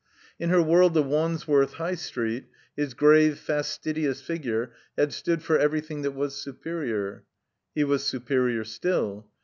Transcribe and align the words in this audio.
In 0.39 0.49
her 0.49 0.63
world 0.63 0.97
of 0.97 1.05
Wandsworth 1.05 1.73
High 1.73 1.93
Street 1.93 2.45
his 2.75 2.95
grave, 2.95 3.37
fastidious 3.37 4.19
figure 4.19 4.71
had 4.97 5.13
stood 5.13 5.43
for 5.43 5.59
everything 5.59 6.01
that 6.01 6.15
was 6.15 6.33
superior. 6.35 7.23
He 7.75 7.83
was 7.83 8.03
superior 8.03 8.63
still. 8.63 9.27